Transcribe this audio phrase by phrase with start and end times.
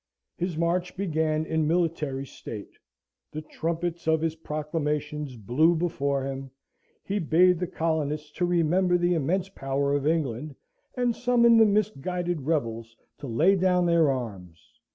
[0.35, 2.71] His march began in military state:
[3.31, 6.49] the trumpets of his proclamations blew before him;
[7.03, 10.55] he bade the colonists to remember the immense power of England;
[10.97, 14.59] and summoned the misguided rebels to lay down their arms.